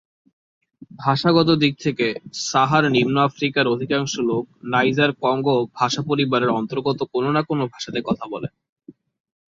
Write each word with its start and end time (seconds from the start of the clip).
ভাষাগত 0.99 1.49
দিক 1.61 1.73
থেকে 1.79 2.07
সাহার-নিম্ন 2.45 3.15
আফ্রিকার 3.23 3.65
অধিকাংশ 3.67 4.13
লোক 4.29 4.43
নাইজার-কঙ্গো 4.71 5.55
ভাষাপরিবারের 5.75 6.55
অন্তর্গত 6.59 6.99
কোন 7.13 7.25
না 7.31 7.41
কোন 7.43 7.59
ভাষাতে 7.67 7.99
কথা 8.01 8.25
বলে। 8.33 8.47